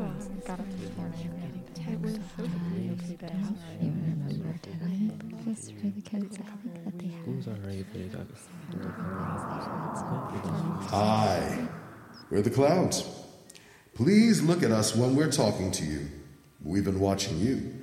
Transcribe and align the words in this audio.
got 0.00 0.60
up 0.60 0.66
this 0.78 0.96
morning. 0.96 1.30
Was. 2.00 2.18
Just 5.44 5.72
for 5.74 5.88
the 5.88 6.00
kids 6.00 6.38
that 6.38 6.98
they 6.98 7.12
we're 12.30 12.40
the 12.40 12.50
clouds. 12.50 13.04
Please 13.94 14.40
look 14.40 14.62
at 14.62 14.70
us 14.70 14.96
when 14.96 15.16
we're 15.16 15.30
talking 15.30 15.70
to 15.72 15.84
you. 15.84 16.08
We've 16.64 16.84
been 16.84 17.00
watching 17.00 17.38
you. 17.38 17.74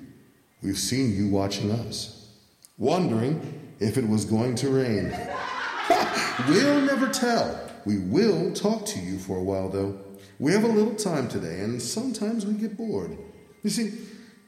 We've 0.64 0.78
seen 0.78 1.16
you 1.16 1.30
watching 1.30 1.72
us, 1.72 2.32
wondering 2.80 3.76
if 3.80 4.00
it 4.00 4.08
was 4.08 4.26
going 4.26 4.56
to 4.56 4.70
rain. 4.70 5.12
we'll 6.48 6.82
never 6.82 7.10
tell. 7.10 7.60
We 7.86 8.00
will 8.00 8.54
talk 8.54 8.88
to 8.88 9.00
you 9.00 9.20
for 9.20 9.38
a 9.38 9.44
while, 9.44 9.70
though. 9.70 10.00
We 10.40 10.52
have 10.52 10.64
a 10.64 10.68
little 10.68 10.96
time 10.96 11.28
today, 11.28 11.62
and 11.62 11.82
sometimes 11.82 12.46
we 12.46 12.54
get 12.54 12.78
bored. 12.78 13.18
You 13.64 13.70
see, 13.70 13.94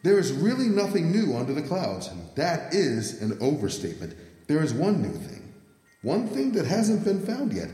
there 0.04 0.20
is 0.20 0.32
really 0.32 0.68
nothing 0.68 1.12
new 1.12 1.36
under 1.36 1.54
the 1.54 1.62
clouds, 1.62 2.08
and 2.08 2.22
that 2.36 2.74
is 2.74 3.22
an 3.22 3.38
overstatement. 3.42 4.16
There 4.48 4.64
is 4.64 4.74
one 4.74 5.02
new 5.02 5.12
thing, 5.12 5.54
one 6.02 6.28
thing 6.28 6.52
that 6.54 6.66
hasn't 6.66 7.04
been 7.04 7.26
found 7.26 7.54
yet. 7.54 7.70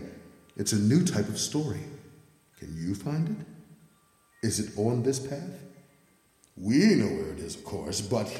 It's 0.55 0.71
a 0.71 0.79
new 0.79 1.03
type 1.03 1.27
of 1.27 1.37
story. 1.37 1.81
Can 2.57 2.75
you 2.75 2.95
find 2.95 3.29
it? 3.29 4.47
Is 4.47 4.59
it 4.59 4.77
on 4.77 5.03
this 5.03 5.19
path? 5.19 5.63
We 6.57 6.95
know 6.95 7.07
where 7.07 7.33
it 7.33 7.39
is, 7.39 7.55
of 7.55 7.65
course, 7.65 7.99
but 7.99 8.31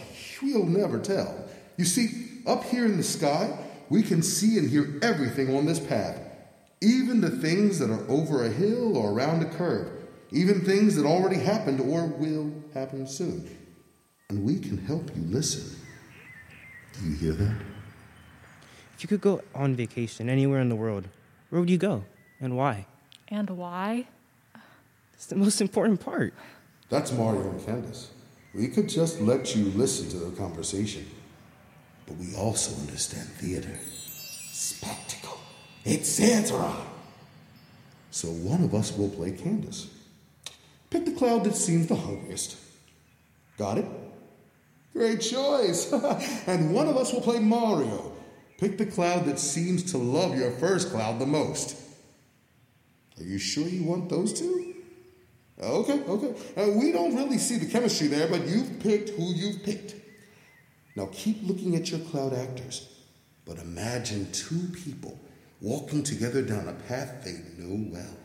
we'll 0.42 0.66
never 0.66 1.00
tell. 1.00 1.36
You 1.78 1.84
see, 1.84 2.42
up 2.48 2.64
here 2.64 2.86
in 2.86 2.96
the 2.96 3.04
sky, 3.04 3.58
we 3.90 4.02
can 4.02 4.24
see 4.24 4.58
and 4.58 4.70
hear 4.70 4.98
everything 5.02 5.56
on 5.56 5.66
this 5.66 5.80
path, 5.80 6.20
even 6.82 7.22
the 7.22 7.30
things 7.30 7.80
that 7.80 7.90
are 7.90 8.08
over 8.10 8.46
a 8.46 8.50
hill 8.50 8.98
or 8.98 9.12
around 9.12 9.42
a 9.44 9.50
curve, 9.50 9.90
even 10.32 10.62
things 10.62 10.96
that 10.96 11.06
already 11.06 11.38
happened 11.38 11.80
or 11.80 12.06
will 12.08 12.52
happen 12.74 13.08
soon. 13.08 13.50
And 14.30 14.44
we 14.44 14.60
can 14.60 14.78
help 14.78 15.10
you 15.16 15.24
listen. 15.24 15.80
Do 16.94 17.10
you 17.10 17.16
hear 17.16 17.34
that? 17.34 17.56
If 18.96 19.04
you 19.04 19.08
could 19.08 19.22
go 19.22 19.42
on 19.54 19.76
vacation 19.76 20.30
anywhere 20.30 20.60
in 20.60 20.70
the 20.70 20.76
world, 20.76 21.08
where 21.50 21.60
would 21.60 21.70
you 21.70 21.78
go 21.78 22.04
and 22.40 22.58
why? 22.58 22.88
And 23.28 23.50
why? 23.50 24.08
It's 25.14 25.28
the 25.28 25.36
most 25.36 25.62
important 25.62 26.00
part. 26.00 26.34
That's 26.90 27.12
Mario 27.12 27.50
and 27.50 27.66
Candace. 27.66 28.12
We 28.54 28.68
could 28.68 28.88
just 28.88 29.20
let 29.20 29.56
you 29.56 29.66
listen 29.66 30.10
to 30.10 30.18
their 30.18 30.32
conversation. 30.32 31.06
But 32.06 32.18
we 32.18 32.36
also 32.36 32.80
understand 32.80 33.28
theater, 33.28 33.78
spectacle, 34.52 35.40
etc. 35.86 36.74
So 38.12 38.30
one 38.30 38.64
of 38.64 38.74
us 38.74 38.96
will 38.96 39.10
play 39.10 39.32
Candace. 39.32 39.88
Pick 40.90 41.06
the 41.06 41.12
cloud 41.12 41.44
that 41.44 41.56
seems 41.56 41.88
the 41.88 41.96
hungriest. 41.96 42.58
Got 43.58 43.78
it? 43.78 43.86
Great 44.94 45.22
choice. 45.22 45.92
and 46.48 46.74
one 46.74 46.88
of 46.88 46.98
us 46.98 47.12
will 47.12 47.22
play 47.22 47.40
Mario. 47.40 48.14
Pick 48.58 48.78
the 48.78 48.86
cloud 48.86 49.26
that 49.26 49.40
seems 49.40 49.92
to 49.92 49.98
love 49.98 50.38
your 50.38 50.52
first 50.52 50.90
cloud 50.92 51.20
the 51.20 51.26
most. 51.26 51.78
Are 53.20 53.24
you 53.24 53.38
sure 53.38 53.68
you 53.68 53.84
want 53.84 54.10
those 54.10 54.34
two? 54.34 54.74
Okay, 55.62 56.02
okay. 56.04 56.36
Uh, 56.58 56.72
we 56.72 56.92
don't 56.92 57.16
really 57.16 57.38
see 57.38 57.58
the 57.58 57.66
chemistry 57.66 58.08
there, 58.08 58.28
but 58.28 58.46
you've 58.46 58.80
picked 58.80 59.10
who 59.10 59.34
you've 59.34 59.64
picked. 59.64 59.96
Now 60.96 61.10
keep 61.12 61.38
looking 61.44 61.76
at 61.76 61.92
your 61.92 62.00
cloud 62.02 62.34
actors, 62.34 62.94
but 63.46 63.58
imagine 63.58 64.32
two 64.32 64.70
people 64.84 65.20
walking 65.66 66.04
together 66.04 66.44
down 66.44 66.68
a 66.68 66.74
path 66.88 67.26
they 67.26 67.42
know 67.58 67.90
well. 67.92 68.16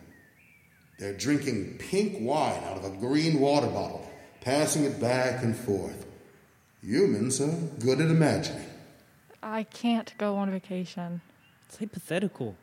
They're 0.99 1.17
drinking 1.17 1.79
pink 1.79 2.19
wine 2.21 2.63
out 2.65 2.77
of 2.77 2.85
a 2.85 2.95
green 2.99 3.41
water 3.41 3.69
bottle, 3.69 4.07
passing 4.43 4.85
it 4.85 5.01
back 5.01 5.43
and 5.43 5.57
forth. 5.57 6.07
Humans 6.83 7.41
are 7.41 7.57
good 7.79 7.99
at 8.03 8.11
imagining. 8.11 8.67
I 9.43 9.63
can't 9.63 10.13
go 10.19 10.37
on 10.37 10.51
vacation. 10.51 11.23
It's 11.67 11.79
hypothetical. 11.79 12.57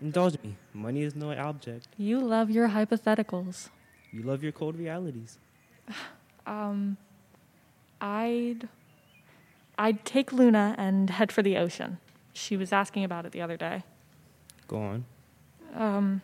Indulge 0.00 0.36
me. 0.44 0.54
Money 0.72 1.02
is 1.02 1.16
no 1.16 1.32
object. 1.32 1.88
You 1.96 2.20
love 2.20 2.50
your 2.50 2.68
hypotheticals. 2.68 3.68
You 4.12 4.22
love 4.22 4.44
your 4.44 4.52
cold 4.52 4.76
realities. 4.76 5.38
Um, 6.46 6.96
I'd 8.00 8.66
I'd 9.78 10.04
take 10.04 10.32
Luna 10.32 10.74
and 10.78 11.10
head 11.10 11.30
for 11.30 11.42
the 11.42 11.58
ocean. 11.58 11.98
She 12.32 12.56
was 12.56 12.72
asking 12.72 13.04
about 13.04 13.26
it 13.26 13.32
the 13.32 13.42
other 13.42 13.58
day. 13.58 13.84
Go 14.70 14.78
on. 14.78 15.04
Um, 15.74 16.22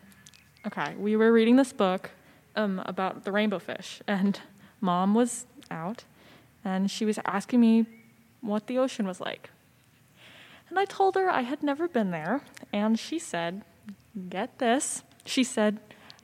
okay, 0.69 0.95
we 0.95 1.17
were 1.17 1.33
reading 1.33 1.57
this 1.57 1.73
book 1.73 2.11
um, 2.55 2.81
about 2.87 3.25
the 3.25 3.33
rainbow 3.33 3.59
fish, 3.59 4.01
and 4.07 4.39
mom 4.81 5.15
was 5.15 5.47
out, 5.69 6.05
and 6.65 6.89
she 6.89 7.05
was 7.05 7.19
asking 7.25 7.61
me 7.61 7.87
what 8.43 8.69
the 8.69 8.79
ocean 8.79 9.05
was 9.05 9.21
like. 9.21 9.51
And 10.69 10.79
I 10.79 10.84
told 10.84 11.17
her 11.17 11.29
I 11.29 11.41
had 11.41 11.65
never 11.65 11.89
been 11.89 12.12
there, 12.12 12.43
and 12.73 12.97
she 12.97 13.19
said, 13.19 13.62
Get 14.29 14.61
this. 14.61 15.03
She 15.25 15.43
said, 15.43 15.81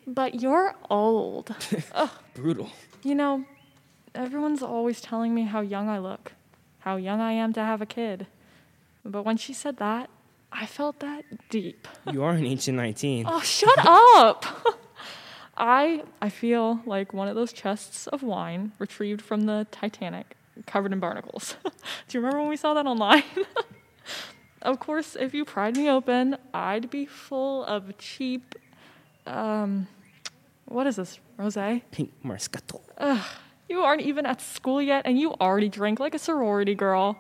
But 0.07 0.41
you're 0.41 0.77
old. 0.89 1.53
Ugh, 1.93 2.11
Brutal. 2.35 2.71
you 3.03 3.17
know, 3.17 3.45
everyone's 4.15 4.63
always 4.63 5.01
telling 5.01 5.35
me 5.35 5.43
how 5.43 5.61
young 5.61 5.89
I 5.89 5.99
look, 5.99 6.35
how 6.79 6.95
young 6.95 7.21
I 7.21 7.33
am 7.33 7.53
to 7.55 7.61
have 7.65 7.83
a 7.83 7.87
kid. 7.87 8.29
But 9.05 9.25
when 9.25 9.37
she 9.37 9.53
said 9.53 9.79
that, 9.79 10.09
I 10.53 10.67
felt 10.67 11.01
that 11.01 11.25
deep. 11.49 11.89
You 12.13 12.23
are 12.23 12.33
an 12.33 12.45
ancient 12.45 12.77
19. 12.77 13.25
Oh, 13.29 13.41
shut 13.41 13.79
up! 13.79 14.45
I 15.57 16.03
I 16.21 16.29
feel 16.29 16.81
like 16.87 17.13
one 17.13 17.29
of 17.29 17.35
those 17.35 17.53
chests 17.53 18.07
of 18.07 18.23
wine 18.23 18.73
retrieved 18.79 19.23
from 19.23 19.43
the 19.43 19.67
Titanic, 19.71 20.37
covered 20.67 20.93
in 20.93 21.01
barnacles. 21.01 21.57
Do 21.65 21.71
you 22.11 22.21
remember 22.21 22.41
when 22.41 22.49
we 22.49 22.57
saw 22.57 22.75
that 22.75 22.87
online? 22.87 23.25
of 24.63 24.79
course, 24.79 25.17
if 25.17 25.35
you 25.35 25.45
pried 25.45 25.77
me 25.77 25.89
open, 25.91 26.37
I'd 26.55 26.91
be 26.91 27.07
full 27.07 27.65
of 27.65 27.97
cheap. 27.99 28.55
Um, 29.27 29.87
what 30.67 30.87
is 30.87 30.97
this, 30.97 31.19
rosé? 31.39 31.83
Pink 31.91 32.13
Moscato. 32.25 32.81
You 33.69 33.81
aren't 33.81 34.03
even 34.03 34.27
at 34.27 34.41
school 34.41 34.83
yet, 34.83 35.07
and 35.07 35.19
you 35.19 35.35
already 35.41 35.69
drink 35.69 35.99
like 36.01 36.15
a 36.15 36.19
sorority 36.19 36.75
girl. 36.75 37.19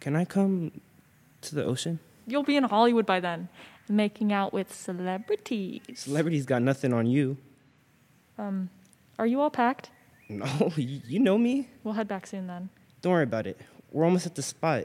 Can 0.00 0.16
I 0.16 0.24
come 0.24 0.80
to 1.42 1.54
the 1.54 1.64
ocean? 1.64 1.98
You'll 2.26 2.42
be 2.42 2.56
in 2.56 2.64
Hollywood 2.64 3.06
by 3.06 3.20
then, 3.20 3.48
making 3.88 4.32
out 4.32 4.52
with 4.52 4.72
celebrities. 4.74 5.82
Celebrities 5.94 6.46
got 6.46 6.62
nothing 6.62 6.92
on 6.92 7.06
you. 7.06 7.36
Um, 8.38 8.70
are 9.18 9.26
you 9.26 9.40
all 9.40 9.50
packed? 9.50 9.90
No, 10.28 10.72
you 10.76 11.18
know 11.18 11.36
me. 11.38 11.68
We'll 11.84 11.94
head 11.94 12.08
back 12.08 12.26
soon 12.26 12.46
then. 12.46 12.70
Don't 13.00 13.12
worry 13.12 13.24
about 13.24 13.46
it. 13.46 13.60
We're 13.90 14.04
almost 14.04 14.26
at 14.26 14.34
the 14.34 14.42
spot 14.42 14.84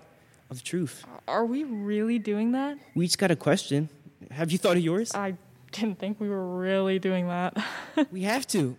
of 0.49 0.63
truth. 0.63 1.05
Are 1.27 1.45
we 1.45 1.63
really 1.63 2.19
doing 2.19 2.51
that? 2.53 2.77
We 2.95 3.05
each 3.05 3.17
got 3.17 3.31
a 3.31 3.35
question. 3.35 3.89
Have 4.31 4.51
you 4.51 4.57
thought 4.57 4.77
of 4.77 4.83
yours? 4.83 5.13
I 5.13 5.35
didn't 5.71 5.99
think 5.99 6.19
we 6.19 6.27
were 6.29 6.57
really 6.57 6.99
doing 6.99 7.27
that. 7.27 7.57
we 8.11 8.23
have 8.23 8.47
to. 8.47 8.75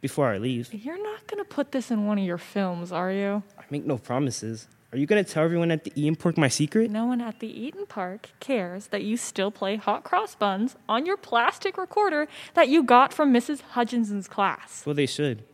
Before 0.00 0.28
I 0.28 0.38
leave, 0.38 0.72
You're 0.72 1.02
not 1.02 1.26
gonna 1.26 1.44
put 1.44 1.72
this 1.72 1.90
in 1.90 2.06
one 2.06 2.18
of 2.18 2.24
your 2.24 2.38
films, 2.38 2.90
are 2.90 3.12
you? 3.12 3.42
I 3.58 3.64
make 3.68 3.84
no 3.84 3.98
promises. 3.98 4.66
Are 4.92 4.98
you 4.98 5.06
gonna 5.06 5.22
tell 5.22 5.44
everyone 5.44 5.70
at 5.70 5.84
the 5.84 5.92
Eaton 5.94 6.16
Park 6.16 6.36
my 6.36 6.48
secret? 6.48 6.90
No 6.90 7.06
one 7.06 7.20
at 7.20 7.38
the 7.38 7.46
Eaton 7.46 7.86
Park 7.86 8.30
cares 8.40 8.88
that 8.88 9.04
you 9.04 9.16
still 9.16 9.52
play 9.52 9.76
hot 9.76 10.02
cross 10.02 10.34
buns 10.34 10.74
on 10.88 11.06
your 11.06 11.16
plastic 11.16 11.78
recorder 11.78 12.26
that 12.54 12.68
you 12.68 12.82
got 12.82 13.14
from 13.14 13.32
Mrs. 13.32 13.60
Hutchinson's 13.60 14.26
class. 14.26 14.84
Well, 14.84 14.96
they 14.96 15.06
should. 15.06 15.44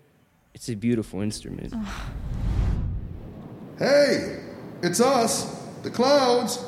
It's 0.54 0.70
a 0.70 0.74
beautiful 0.74 1.20
instrument. 1.20 1.74
Hey, 3.78 4.40
it's 4.82 5.02
us, 5.02 5.44
the 5.82 5.90
clouds. 5.90 6.64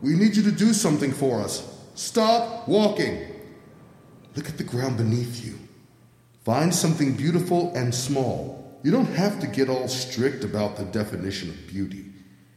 We 0.00 0.14
need 0.14 0.36
you 0.36 0.44
to 0.44 0.52
do 0.52 0.72
something 0.72 1.10
for 1.10 1.40
us. 1.40 1.76
Stop 1.96 2.68
walking. 2.68 3.26
Look 4.36 4.48
at 4.48 4.58
the 4.58 4.64
ground 4.64 4.96
beneath 4.96 5.44
you. 5.44 5.58
Find 6.44 6.72
something 6.72 7.14
beautiful 7.14 7.74
and 7.74 7.92
small. 7.92 8.59
You 8.82 8.90
don't 8.90 9.12
have 9.12 9.40
to 9.40 9.46
get 9.46 9.68
all 9.68 9.88
strict 9.88 10.42
about 10.42 10.76
the 10.76 10.84
definition 10.84 11.50
of 11.50 11.66
beauty. 11.66 12.06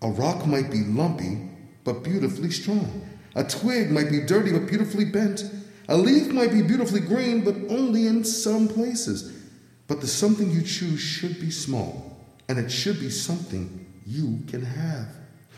A 0.01 0.07
rock 0.07 0.45
might 0.47 0.71
be 0.71 0.83
lumpy, 0.85 1.49
but 1.83 2.03
beautifully 2.03 2.49
strong. 2.49 3.05
A 3.35 3.43
twig 3.43 3.91
might 3.91 4.09
be 4.09 4.21
dirty, 4.21 4.51
but 4.53 4.67
beautifully 4.67 5.03
bent. 5.03 5.43
A 5.89 5.97
leaf 5.97 6.31
might 6.31 6.51
be 6.51 6.61
beautifully 6.61 7.01
green, 7.01 7.43
but 7.43 7.55
only 7.69 8.07
in 8.07 8.23
some 8.23 8.69
places. 8.69 9.37
But 9.87 9.99
the 9.99 10.07
something 10.07 10.49
you 10.49 10.61
choose 10.61 11.01
should 11.01 11.41
be 11.41 11.51
small, 11.51 12.17
and 12.47 12.57
it 12.57 12.69
should 12.69 13.01
be 13.01 13.09
something 13.09 13.85
you 14.05 14.39
can 14.47 14.63
have. 14.63 15.07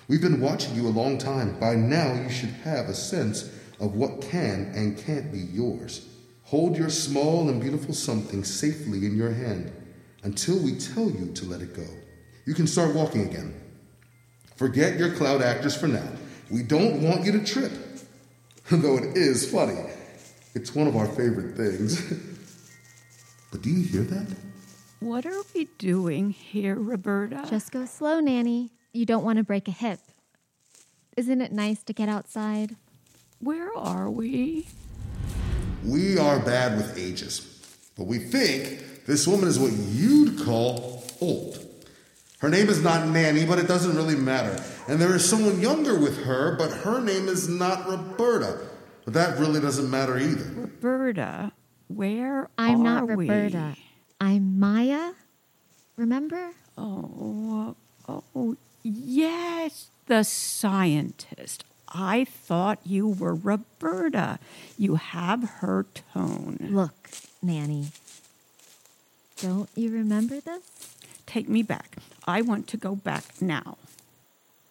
We've 0.07 0.21
been 0.21 0.41
watching 0.41 0.73
you 0.75 0.87
a 0.87 0.89
long 0.89 1.19
time. 1.19 1.59
By 1.59 1.75
now, 1.75 2.13
you 2.13 2.29
should 2.29 2.49
have 2.63 2.89
a 2.89 2.95
sense 2.95 3.51
of 3.79 3.95
what 3.95 4.21
can 4.21 4.71
and 4.73 4.97
can't 4.97 5.31
be 5.31 5.39
yours. 5.39 6.07
Hold 6.45 6.75
your 6.75 6.89
small 6.89 7.49
and 7.49 7.61
beautiful 7.61 7.93
something 7.93 8.43
safely 8.43 9.05
in 9.05 9.15
your 9.15 9.31
hand 9.31 9.71
until 10.25 10.57
we 10.57 10.75
tell 10.75 11.09
you 11.09 11.31
to 11.33 11.45
let 11.45 11.61
it 11.61 11.75
go. 11.75 11.85
You 12.45 12.55
can 12.55 12.65
start 12.65 12.95
walking 12.95 13.21
again. 13.21 13.53
Forget 14.55 14.97
your 14.97 15.11
cloud 15.11 15.43
actors 15.43 15.75
for 15.77 15.87
now. 15.87 16.07
We 16.49 16.63
don't 16.63 17.01
want 17.03 17.25
you 17.25 17.31
to 17.33 17.45
trip. 17.45 17.71
Though 18.71 18.97
it 18.97 19.15
is 19.15 19.49
funny. 19.49 19.79
It's 20.55 20.73
one 20.73 20.87
of 20.87 20.95
our 20.95 21.07
favorite 21.07 21.55
things. 21.55 22.01
But 23.51 23.61
do 23.61 23.69
you 23.69 23.87
hear 23.87 24.01
that? 24.01 24.35
What 24.99 25.25
are 25.25 25.41
we 25.53 25.69
doing 25.77 26.31
here, 26.31 26.75
Roberta? 26.75 27.45
Just 27.49 27.71
go 27.71 27.85
slow, 27.85 28.19
Nanny. 28.19 28.71
You 28.91 29.05
don't 29.05 29.23
want 29.23 29.37
to 29.37 29.45
break 29.45 29.69
a 29.69 29.71
hip. 29.71 29.99
Isn't 31.15 31.39
it 31.39 31.53
nice 31.53 31.81
to 31.83 31.93
get 31.93 32.09
outside? 32.09 32.75
Where 33.39 33.71
are 33.77 34.09
we? 34.09 34.67
We 35.85 36.17
are 36.17 36.39
bad 36.39 36.75
with 36.75 36.97
ages, 36.97 37.63
but 37.95 38.07
we 38.07 38.19
think 38.19 38.83
this 39.05 39.27
woman 39.27 39.47
is 39.47 39.59
what 39.59 39.71
you'd 39.71 40.39
call 40.45 41.03
old. 41.21 41.59
Her 42.39 42.49
name 42.49 42.69
is 42.69 42.83
not 42.83 43.07
Nanny, 43.07 43.45
but 43.45 43.59
it 43.59 43.67
doesn't 43.67 43.95
really 43.95 44.15
matter. 44.15 44.61
And 44.87 44.99
there 44.99 45.15
is 45.15 45.27
someone 45.27 45.61
younger 45.61 45.99
with 45.99 46.23
her, 46.25 46.55
but 46.57 46.71
her 46.71 47.01
name 47.01 47.27
is 47.27 47.47
not 47.47 47.87
Roberta. 47.87 48.59
But 49.03 49.13
that 49.13 49.39
really 49.39 49.59
doesn't 49.61 49.89
matter 49.89 50.17
either. 50.17 50.51
Roberta, 50.53 51.51
where 51.87 52.49
I'm 52.57 52.81
are 52.81 52.83
not 52.83 53.07
we? 53.07 53.29
Roberta. 53.29 53.75
I'm 54.19 54.59
Maya. 54.59 55.13
Remember? 55.95 56.51
Oh, 56.77 57.75
oh, 58.07 58.57
yes, 58.83 59.89
the 60.07 60.23
scientist. 60.23 61.63
I 61.87 62.25
thought 62.25 62.79
you 62.85 63.07
were 63.07 63.33
Roberta. 63.33 64.39
You 64.77 64.95
have 64.95 65.49
her 65.61 65.85
tone. 66.13 66.57
Look, 66.59 67.09
Nanny. 67.41 67.87
Don't 69.41 69.69
you 69.75 69.91
remember 69.91 70.39
this? 70.39 70.95
Take 71.25 71.49
me 71.49 71.61
back. 71.63 71.97
I 72.25 72.41
want 72.41 72.67
to 72.67 72.77
go 72.77 72.95
back 72.95 73.41
now. 73.41 73.77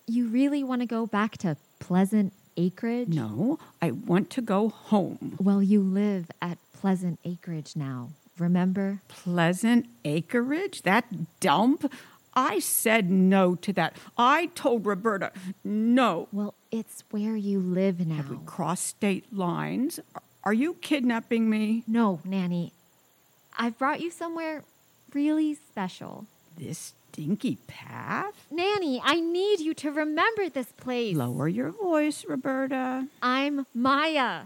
You 0.07 0.29
really 0.29 0.65
want 0.65 0.81
to 0.81 0.87
go 0.87 1.07
back 1.07 1.37
to 1.39 1.57
Pleasant 1.81 2.33
Acreage? 2.57 3.09
No, 3.09 3.59
I 3.83 3.91
want 3.91 4.31
to 4.31 4.41
go 4.41 4.69
home. 4.69 5.37
Well, 5.39 5.63
you 5.63 5.81
live 5.81 6.31
at 6.41 6.59
Pleasant 6.73 7.19
Acreage 7.25 7.77
now. 7.77 8.11
Remember? 8.39 9.01
Pleasant 9.09 9.87
acreage? 10.05 10.83
That 10.83 11.41
dump? 11.41 11.93
I 12.35 12.59
said 12.59 13.11
no 13.11 13.55
to 13.57 13.73
that. 13.75 13.97
I 14.19 14.47
told 14.55 14.87
Roberta 14.87 15.31
no. 15.63 16.29
Well, 16.33 16.55
it's 16.73 17.05
where 17.11 17.37
you 17.37 17.61
live 17.61 18.05
now. 18.05 18.17
Have 18.17 18.31
we 18.31 18.39
crossed 18.45 18.87
state 18.87 19.33
lines? 19.33 20.01
Are 20.43 20.53
you 20.53 20.75
kidnapping 20.75 21.49
me? 21.49 21.85
No, 21.87 22.21
Nanny. 22.25 22.73
I've 23.57 23.79
brought 23.79 24.01
you 24.01 24.11
somewhere 24.11 24.65
really 25.13 25.55
special. 25.55 26.27
This 26.59 26.95
stinky 27.13 27.59
path? 27.69 28.35
Nanny, 28.51 29.01
I 29.05 29.21
need 29.21 29.61
you 29.61 29.75
to 29.75 29.93
remember 29.93 30.49
this 30.49 30.73
place. 30.73 31.17
Lower 31.17 31.47
your 31.47 31.71
voice, 31.71 32.25
Roberta. 32.27 33.07
I'm 33.23 33.67
Maya. 33.73 34.45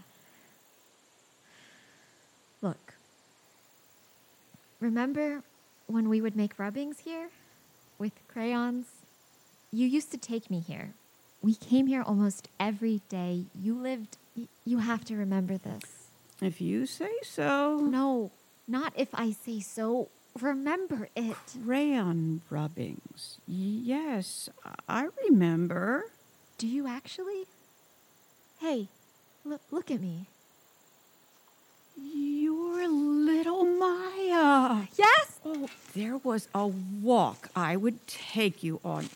Look. 2.61 2.95
Remember 4.81 5.43
when 5.87 6.09
we 6.09 6.21
would 6.21 6.37
make 6.37 6.59
rubbings 6.59 7.01
here 7.01 7.31
with 7.99 8.13
crayons? 8.29 8.87
You 9.73 9.87
used 9.87 10.11
to 10.13 10.19
take 10.19 10.51
me 10.51 10.61
here. 10.61 10.93
We 11.41 11.55
came 11.55 11.87
here 11.87 12.03
almost 12.03 12.49
every 12.61 13.01
day. 13.09 13.45
You 13.59 13.75
lived. 13.75 14.19
You 14.65 14.79
have 14.79 15.05
to 15.07 15.17
remember 15.17 15.57
this. 15.57 16.11
If 16.41 16.61
you 16.61 16.87
say 16.87 17.13
so. 17.23 17.79
No, 17.79 18.31
not 18.69 18.93
if 18.97 19.09
I 19.15 19.33
say 19.33 19.61
so. 19.61 20.09
Remember 20.39 21.09
it. 21.17 21.37
Crayon 21.65 22.43
rubbings. 22.51 23.39
Yes, 23.47 24.49
I 24.89 25.09
remember. 25.25 26.05
Do 26.59 26.67
you 26.67 26.87
actually? 26.87 27.45
Hey, 28.61 28.89
look, 29.45 29.63
look 29.71 29.91
at 29.91 30.01
me. 30.01 30.27
You're 31.97 32.89
little 32.89 33.65
Maya. 33.65 34.87
Yes? 34.97 35.41
Oh, 35.45 35.69
there 35.95 36.19
was 36.19 36.49
a 36.55 36.67
walk 36.67 37.49
I 37.57 37.77
would 37.77 38.07
take 38.07 38.63
you 38.63 38.81
on. 38.85 39.09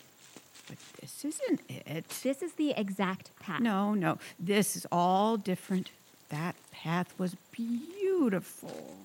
But 0.68 0.78
this 1.00 1.24
isn't 1.24 1.60
it. 1.68 2.08
This 2.22 2.42
is 2.42 2.54
the 2.54 2.70
exact 2.70 3.30
path. 3.38 3.60
No, 3.60 3.94
no, 3.94 4.18
this 4.38 4.76
is 4.76 4.86
all 4.90 5.36
different. 5.36 5.90
That 6.30 6.56
path 6.72 7.12
was 7.18 7.36
beautiful. 7.52 8.96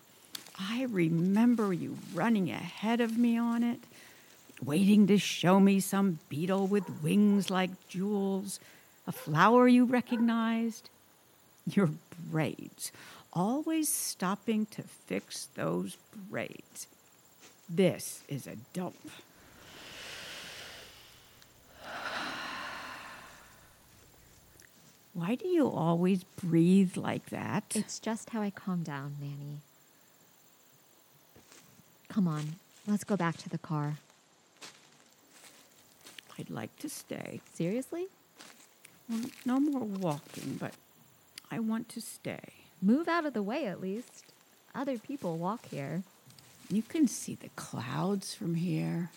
I 0.60 0.84
remember 0.90 1.72
you 1.72 1.98
running 2.14 2.50
ahead 2.50 3.00
of 3.00 3.18
me 3.18 3.38
on 3.38 3.64
it, 3.64 3.80
waiting 4.64 5.06
to 5.08 5.18
show 5.18 5.60
me 5.60 5.80
some 5.80 6.20
beetle 6.30 6.68
with 6.68 7.04
wings 7.04 7.50
like 7.50 7.72
jewels, 7.88 8.60
a 9.06 9.12
flower 9.12 9.68
you 9.68 9.86
recognized. 9.86 10.90
Your 11.70 11.90
braids, 12.32 12.92
always 13.34 13.90
stopping 13.90 14.66
to 14.68 14.82
fix 14.84 15.48
those 15.56 15.98
braids. 16.30 16.88
This 17.70 18.24
is 18.28 18.48
a 18.48 18.56
dump. 18.74 18.96
Why 25.14 25.36
do 25.36 25.48
you 25.48 25.68
always 25.68 26.24
breathe 26.24 26.96
like 26.96 27.32
that? 27.32 27.74
It's 27.76 28.00
just 28.00 28.30
how 28.30 28.42
I 28.42 28.52
calm 28.52 28.84
down, 28.84 29.16
Nanny. 29.20 29.62
Come 32.18 32.28
on, 32.28 32.56
let's 32.88 33.04
go 33.04 33.16
back 33.16 33.38
to 33.38 33.48
the 33.48 33.60
car. 33.60 33.98
I'd 36.40 36.50
like 36.50 36.76
to 36.80 36.90
stay. 36.90 37.42
Seriously? 37.54 38.08
Well, 39.08 39.22
no 39.46 39.60
more 39.60 39.84
walking, 39.84 40.58
but 40.60 40.74
I 41.52 41.60
want 41.60 41.90
to 41.90 42.02
stay. 42.02 42.40
Move 42.82 43.08
out 43.08 43.28
of 43.28 43.36
the 43.36 43.44
way 43.44 43.68
at 43.68 43.80
least. 43.80 44.34
Other 44.74 44.98
people 44.98 45.38
walk 45.38 45.68
here. 45.68 46.02
You 46.72 46.82
can 46.82 47.08
see 47.08 47.36
the 47.36 47.50
clouds 47.50 48.34
from 48.34 48.56
here. 48.56 49.12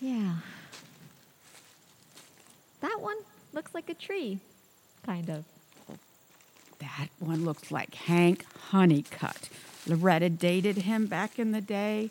Yeah. 0.00 0.34
That 2.82 3.00
one 3.00 3.18
looks 3.52 3.74
like 3.74 3.90
a 3.90 3.94
tree. 3.94 4.38
Kind 5.04 5.28
of. 5.28 5.44
That 6.78 7.08
one 7.18 7.44
looks 7.44 7.72
like 7.72 7.96
Hank 7.96 8.46
Honeycutt. 8.70 9.48
Loretta 9.86 10.28
dated 10.28 10.78
him 10.78 11.06
back 11.06 11.38
in 11.38 11.52
the 11.52 11.60
day. 11.60 12.10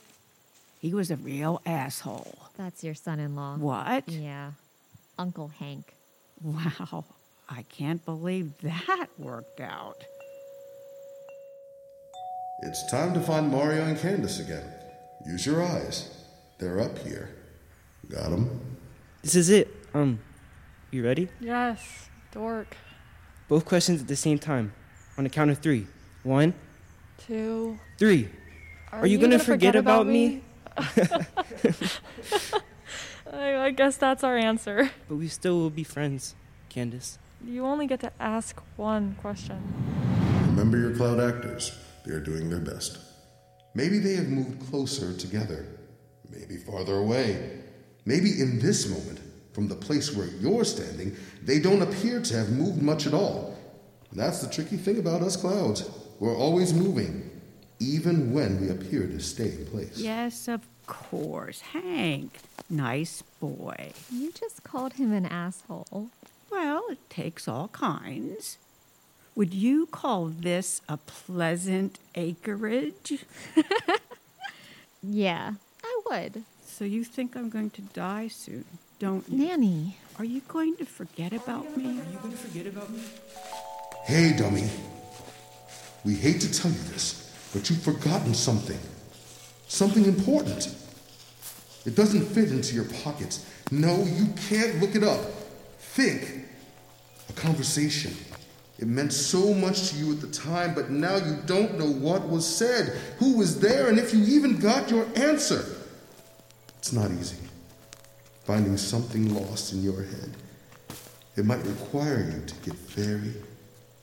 He 0.79 0.93
was 0.93 1.11
a 1.11 1.15
real 1.15 1.61
asshole. 1.65 2.37
That's 2.57 2.83
your 2.83 2.95
son 2.95 3.19
in 3.19 3.35
law. 3.35 3.55
What? 3.55 4.07
Yeah. 4.09 4.51
Uncle 5.17 5.51
Hank. 5.59 5.93
Wow. 6.41 7.05
I 7.47 7.63
can't 7.63 8.03
believe 8.05 8.51
that 8.61 9.07
worked 9.17 9.59
out. 9.59 10.03
It's 12.63 12.89
time 12.91 13.13
to 13.13 13.19
find 13.19 13.49
Mario 13.49 13.83
and 13.83 13.97
Candace 13.97 14.39
again. 14.39 14.63
Use 15.25 15.45
your 15.45 15.63
eyes. 15.63 16.25
They're 16.59 16.79
up 16.79 16.97
here. 16.99 17.29
Got 18.09 18.29
them? 18.29 18.77
This 19.21 19.35
is 19.35 19.49
it. 19.49 19.67
Um, 19.93 20.19
you 20.91 21.03
ready? 21.03 21.29
Yes, 21.39 22.09
dork. 22.31 22.75
Both 23.47 23.65
questions 23.65 24.01
at 24.01 24.07
the 24.07 24.15
same 24.15 24.39
time. 24.39 24.73
On 25.17 25.23
the 25.23 25.29
count 25.29 25.51
of 25.51 25.57
three. 25.59 25.87
One, 26.23 26.53
Two. 27.27 27.79
three. 27.97 28.29
Are 28.91 29.07
you 29.07 29.17
gonna 29.17 29.39
forget 29.39 29.75
about 29.75 30.07
me? 30.07 30.41
I, 33.33 33.57
I 33.65 33.71
guess 33.71 33.97
that's 33.97 34.23
our 34.23 34.37
answer. 34.37 34.91
But 35.07 35.15
we 35.15 35.27
still 35.27 35.57
will 35.57 35.69
be 35.69 35.83
friends, 35.83 36.35
Candace. 36.69 37.19
You 37.45 37.65
only 37.65 37.87
get 37.87 37.99
to 38.01 38.11
ask 38.19 38.61
one 38.75 39.15
question. 39.21 39.61
Remember 40.47 40.77
your 40.77 40.95
cloud 40.95 41.19
actors. 41.19 41.77
They're 42.05 42.19
doing 42.19 42.49
their 42.49 42.59
best. 42.59 42.97
Maybe 43.73 43.99
they 43.99 44.15
have 44.15 44.27
moved 44.27 44.69
closer 44.69 45.15
together. 45.17 45.65
Maybe 46.29 46.57
farther 46.57 46.95
away. 46.95 47.59
Maybe 48.05 48.41
in 48.41 48.59
this 48.59 48.87
moment, 48.89 49.19
from 49.53 49.67
the 49.67 49.75
place 49.75 50.15
where 50.15 50.27
you're 50.27 50.63
standing, 50.65 51.15
they 51.43 51.59
don't 51.59 51.81
appear 51.81 52.21
to 52.21 52.37
have 52.37 52.49
moved 52.51 52.81
much 52.81 53.07
at 53.07 53.13
all. 53.13 53.55
That's 54.11 54.41
the 54.41 54.51
tricky 54.51 54.77
thing 54.77 54.97
about 54.99 55.21
us 55.21 55.37
clouds. 55.37 55.89
We're 56.21 56.37
always 56.37 56.71
moving, 56.71 57.31
even 57.79 58.31
when 58.31 58.61
we 58.61 58.69
appear 58.69 59.07
to 59.07 59.19
stay 59.19 59.49
in 59.57 59.65
place. 59.65 59.97
Yes, 59.97 60.47
of 60.47 60.61
course. 60.85 61.61
Hank. 61.61 62.37
Nice 62.69 63.23
boy. 63.39 63.93
You 64.11 64.31
just 64.31 64.63
called 64.63 64.93
him 64.93 65.11
an 65.13 65.25
asshole. 65.25 66.09
Well, 66.51 66.83
it 66.91 67.09
takes 67.09 67.47
all 67.47 67.69
kinds. 67.69 68.59
Would 69.33 69.55
you 69.55 69.87
call 69.87 70.27
this 70.27 70.81
a 70.87 70.97
pleasant 70.97 71.97
acreage? 72.13 73.25
Yeah, 75.03 75.53
I 75.83 76.01
would. 76.05 76.43
So 76.63 76.85
you 76.85 77.03
think 77.03 77.35
I'm 77.35 77.49
going 77.49 77.71
to 77.71 77.81
die 77.81 78.27
soon, 78.27 78.65
don't 78.99 79.27
you? 79.27 79.47
Nanny. 79.47 79.97
Are 80.19 80.25
you 80.25 80.41
going 80.47 80.75
to 80.77 80.85
forget 80.85 81.33
about 81.33 81.75
me? 81.75 81.85
Are 81.99 82.11
you 82.11 82.19
gonna 82.21 82.37
forget 82.37 82.67
about 82.67 82.91
me? 82.91 83.01
Hey, 84.05 84.35
dummy. 84.37 84.69
We 86.03 86.15
hate 86.15 86.41
to 86.41 86.51
tell 86.51 86.71
you 86.71 86.79
this, 86.91 87.31
but 87.53 87.69
you've 87.69 87.81
forgotten 87.81 88.33
something. 88.33 88.79
Something 89.67 90.05
important. 90.05 90.75
It 91.85 91.95
doesn't 91.95 92.25
fit 92.25 92.49
into 92.51 92.75
your 92.75 92.85
pockets. 93.03 93.45
No, 93.71 94.03
you 94.03 94.27
can't 94.49 94.79
look 94.81 94.95
it 94.95 95.03
up. 95.03 95.21
Think. 95.79 96.45
A 97.29 97.33
conversation. 97.33 98.15
It 98.79 98.87
meant 98.87 99.13
so 99.13 99.53
much 99.53 99.91
to 99.91 99.97
you 99.97 100.11
at 100.11 100.21
the 100.21 100.27
time, 100.27 100.73
but 100.73 100.89
now 100.89 101.15
you 101.15 101.37
don't 101.45 101.77
know 101.77 101.85
what 101.85 102.27
was 102.27 102.47
said, 102.47 102.97
who 103.19 103.37
was 103.37 103.59
there, 103.59 103.89
and 103.89 103.99
if 103.99 104.13
you 104.13 104.23
even 104.23 104.57
got 104.57 104.89
your 104.89 105.05
answer. 105.15 105.63
It's 106.79 106.91
not 106.91 107.11
easy. 107.11 107.37
Finding 108.43 108.75
something 108.77 109.33
lost 109.35 109.73
in 109.73 109.83
your 109.83 110.01
head. 110.01 110.35
It 111.35 111.45
might 111.45 111.63
require 111.63 112.19
you 112.19 112.43
to 112.45 112.55
get 112.65 112.73
very, 112.73 113.33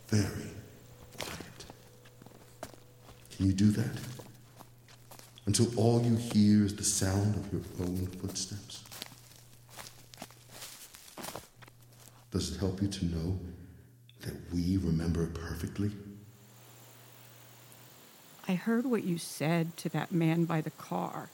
very. 0.07 0.58
Can 3.39 3.47
you 3.47 3.53
do 3.53 3.71
that? 3.71 3.97
Until 5.47 5.73
all 5.79 6.03
you 6.03 6.17
hear 6.17 6.65
is 6.65 6.75
the 6.75 6.83
sound 6.83 7.37
of 7.37 7.53
your 7.53 7.63
own 7.81 8.09
footsteps? 8.21 8.83
Does 12.33 12.55
it 12.55 12.59
help 12.59 12.83
you 12.83 12.89
to 12.89 13.05
know 13.05 13.39
that 14.23 14.35
we 14.53 14.77
remember 14.77 15.23
it 15.23 15.35
perfectly? 15.35 15.93
I 18.49 18.55
heard 18.55 18.85
what 18.87 19.05
you 19.05 19.19
said 19.19 19.77
to 19.79 19.89
that 19.91 20.11
man 20.11 20.45
by 20.45 20.61
the 20.61 20.71
car. 20.71 21.29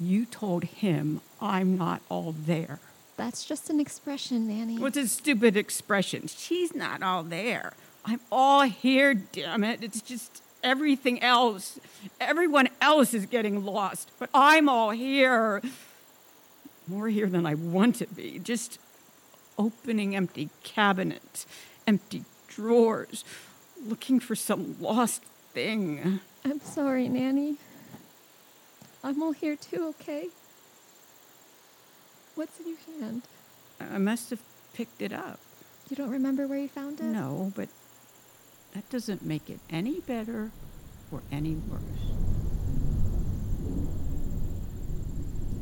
You 0.00 0.26
told 0.26 0.62
him 0.62 1.20
I'm 1.40 1.76
not 1.76 2.00
all 2.08 2.32
there. 2.46 2.78
That's 3.16 3.44
just 3.44 3.70
an 3.70 3.80
expression, 3.80 4.46
Nanny. 4.46 4.78
What's 4.78 4.96
a 4.96 5.08
stupid 5.08 5.56
expression? 5.56 6.28
She's 6.28 6.76
not 6.76 7.02
all 7.02 7.24
there. 7.24 7.72
I'm 8.04 8.20
all 8.30 8.62
here, 8.62 9.14
damn 9.14 9.64
it. 9.64 9.82
It's 9.82 10.00
just 10.00 10.43
everything 10.64 11.22
else. 11.22 11.78
Everyone 12.20 12.68
else 12.80 13.14
is 13.14 13.26
getting 13.26 13.64
lost, 13.64 14.10
but 14.18 14.30
I'm 14.34 14.68
all 14.68 14.90
here. 14.90 15.62
More 16.88 17.08
here 17.08 17.28
than 17.28 17.46
I 17.46 17.54
want 17.54 17.96
to 17.96 18.06
be. 18.06 18.40
Just 18.42 18.78
opening 19.56 20.16
empty 20.16 20.50
cabinets, 20.64 21.46
empty 21.86 22.24
drawers, 22.48 23.24
looking 23.86 24.18
for 24.18 24.34
some 24.34 24.76
lost 24.80 25.22
thing. 25.52 26.20
I'm 26.44 26.60
sorry, 26.60 27.08
Nanny. 27.08 27.56
I'm 29.02 29.22
all 29.22 29.32
here 29.32 29.56
too, 29.56 29.94
okay? 30.00 30.28
What's 32.34 32.58
in 32.58 32.66
your 32.68 32.78
hand? 33.00 33.22
I 33.80 33.98
must 33.98 34.30
have 34.30 34.40
picked 34.72 35.00
it 35.00 35.12
up. 35.12 35.38
You 35.88 35.96
don't 35.96 36.10
remember 36.10 36.46
where 36.46 36.58
you 36.58 36.68
found 36.68 37.00
it? 37.00 37.04
No, 37.04 37.52
but 37.54 37.68
that 38.74 38.88
doesn't 38.90 39.24
make 39.24 39.48
it 39.48 39.60
any 39.70 40.00
better 40.00 40.50
or 41.10 41.22
any 41.32 41.54
worse. 41.54 41.80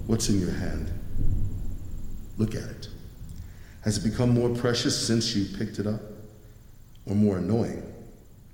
What's 0.07 0.29
in 0.29 0.41
your 0.41 0.51
hand? 0.51 0.93
Look 2.39 2.55
at 2.55 2.65
it. 2.65 2.89
Has 3.83 3.99
it 3.99 4.11
become 4.11 4.31
more 4.31 4.49
precious 4.49 5.07
since 5.07 5.37
you 5.37 5.57
picked 5.57 5.79
it 5.79 5.87
up? 5.87 6.01
Or 7.07 7.15
more 7.15 7.39
annoying? 7.39 7.83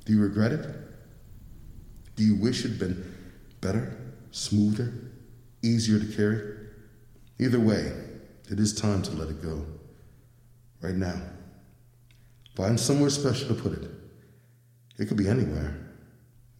Do 0.04 0.12
you 0.12 0.20
regret 0.20 0.52
it? 0.52 0.66
Do 2.16 2.24
you 2.24 2.34
wish 2.34 2.64
it 2.64 2.70
had 2.70 2.78
been 2.78 3.14
better, 3.60 3.96
smoother, 4.32 4.92
easier 5.62 6.00
to 6.00 6.06
carry? 6.16 6.56
Either 7.38 7.60
way, 7.60 7.92
it 8.50 8.58
is 8.58 8.74
time 8.74 9.02
to 9.02 9.12
let 9.12 9.28
it 9.28 9.42
go. 9.42 9.64
Right 10.80 10.94
now. 10.94 11.20
Find 12.56 12.78
somewhere 12.78 13.10
special 13.10 13.48
to 13.48 13.54
put 13.54 13.72
it. 13.72 13.88
It 14.99 15.07
could 15.07 15.17
be 15.17 15.28
anywhere. 15.28 15.75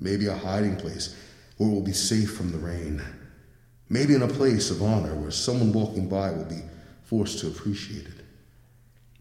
Maybe 0.01 0.27
a 0.27 0.35
hiding 0.35 0.77
place 0.77 1.17
where 1.57 1.69
we'll 1.69 1.83
be 1.83 1.93
safe 1.93 2.37
from 2.37 2.53
the 2.53 2.59
rain. 2.59 3.03
Maybe 3.89 4.15
in 4.15 4.23
a 4.23 4.29
place 4.29 4.71
of 4.71 4.83
honor 4.83 5.15
where 5.15 5.31
someone 5.31 5.73
walking 5.73 6.09
by 6.09 6.31
will 6.31 6.45
be 6.45 6.63
forced 7.03 7.41
to 7.41 7.49
appreciate 7.49 8.07
it. 8.07 8.25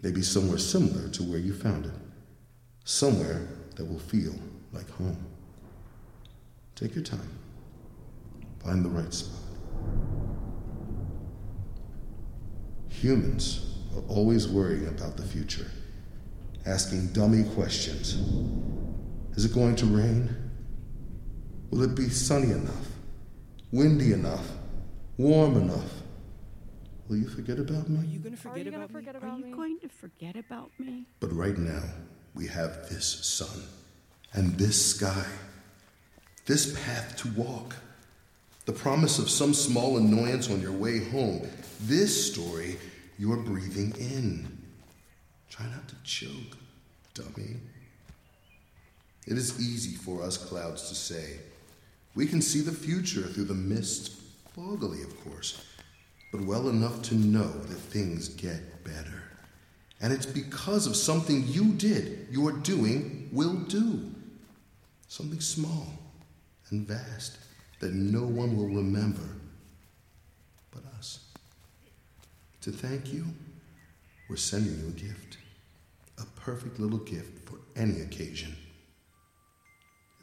Maybe 0.04 0.22
somewhere 0.22 0.60
similar 0.60 1.10
to 1.10 1.24
where 1.24 1.40
you 1.40 1.54
found 1.54 1.86
it. 1.86 1.94
Somewhere 2.84 3.48
that 3.76 3.86
will 3.86 4.00
feel 4.00 4.36
like 4.72 4.90
home. 4.92 5.26
Take 6.76 6.94
your 6.94 7.04
time. 7.04 7.30
Find 8.64 8.86
the 8.86 8.90
right 8.90 9.14
spot. 9.14 9.40
Humans 12.90 13.78
are 13.96 14.04
always 14.08 14.48
worrying 14.48 14.88
about 14.88 15.18
the 15.18 15.24
future, 15.24 15.72
asking 16.66 17.08
dummy 17.08 17.44
questions. 17.56 18.18
Is 19.38 19.46
it 19.46 19.54
going 19.54 19.76
to 19.76 19.86
rain? 19.86 20.36
Will 21.70 21.84
it 21.84 21.94
be 21.94 22.10
sunny 22.10 22.52
enough? 22.52 22.88
Windy 23.72 24.12
enough? 24.12 24.48
Warm 25.18 25.58
enough? 25.58 25.92
Will 27.08 27.18
you 27.18 27.30
forget 27.30 27.60
about 27.60 27.88
me? 27.88 28.00
Are 28.00 28.04
you 28.04 28.18
gonna 28.18 28.36
forget 28.36 28.66
you 28.66 28.72
gonna 28.72 28.86
about 28.86 28.92
forget 28.92 29.22
me? 29.22 29.30
Are 29.30 29.38
you 29.38 29.46
me? 29.46 29.52
going 29.52 29.80
to 29.80 29.90
forget 29.90 30.36
about 30.36 30.72
me? 30.80 31.06
But 31.20 31.32
right 31.34 31.56
now, 31.56 31.84
we 32.34 32.48
have 32.48 32.90
this 32.90 33.06
sun 33.06 33.62
and 34.34 34.58
this 34.58 34.84
sky, 34.96 35.26
this 36.48 36.74
path 36.84 37.16
to 37.18 37.28
walk, 37.40 37.76
the 38.66 38.74
promise 38.74 39.20
of 39.20 39.30
some 39.30 39.54
small 39.54 39.98
annoyance 39.98 40.50
on 40.50 40.62
your 40.62 40.72
way 40.72 41.06
home, 41.12 41.48
this 41.82 42.34
story 42.34 42.78
you're 43.20 43.38
breathing 43.38 43.94
in. 44.00 44.48
Try 45.48 45.68
not 45.68 45.88
to 45.90 45.96
choke, 46.04 46.58
dummy. 47.14 47.58
It 49.28 49.38
is 49.38 49.60
easy 49.60 49.96
for 49.96 50.24
us 50.24 50.38
clouds 50.38 50.88
to 50.88 50.96
say. 50.96 51.40
We 52.16 52.26
can 52.26 52.42
see 52.42 52.62
the 52.62 52.72
future 52.72 53.24
through 53.24 53.44
the 53.44 53.54
mist, 53.54 54.14
foggily, 54.56 55.04
of 55.04 55.20
course, 55.24 55.62
but 56.32 56.42
well 56.42 56.70
enough 56.70 57.02
to 57.04 57.16
know 57.16 57.52
that 57.52 57.76
things 57.76 58.30
get 58.30 58.84
better. 58.86 59.24
And 60.00 60.14
it's 60.14 60.26
because 60.26 60.88
of 60.88 60.96
something 60.96 61.44
you 61.48 61.74
did, 61.74 62.28
you're 62.32 62.54
doing, 62.54 63.30
will 63.34 63.54
do. 63.54 64.12
Something 65.10 65.42
small 65.42 65.88
and 66.70 66.88
vast 66.88 67.38
that 67.80 67.94
no 67.94 68.24
one 68.24 68.56
will 68.56 68.68
remember 68.68 69.28
but 70.72 70.84
us. 70.98 71.20
To 72.62 72.72
thank 72.72 73.14
you, 73.14 73.26
we're 74.30 74.38
sending 74.38 74.80
you 74.80 74.88
a 74.88 74.92
gift. 74.92 75.38
A 76.20 76.26
perfect 76.40 76.80
little 76.80 77.00
gift 77.00 77.48
for 77.48 77.58
any 77.76 78.02
occasion. 78.02 78.56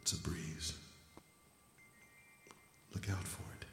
It's 0.05 0.13
a 0.13 0.17
breeze. 0.19 0.73
Look 2.93 3.09
out 3.09 3.23
for 3.23 3.41
it. 3.59 3.65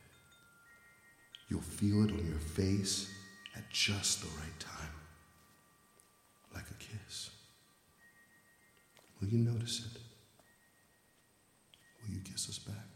You'll 1.51 1.61
feel 1.61 2.05
it 2.05 2.11
on 2.11 2.27
your 2.27 2.39
face 2.39 3.13
at 3.55 3.69
just 3.69 4.23
the 4.23 4.29
right 4.41 4.59
time, 4.59 4.95
like 6.55 6.65
a 6.71 6.75
kiss. 6.83 7.29
Will 9.21 9.29
you 9.29 9.41
notice 9.41 9.85
it? 9.95 10.01
Will 12.01 12.15
you 12.15 12.23
kiss 12.23 12.49
us 12.49 12.59
back? 12.61 12.92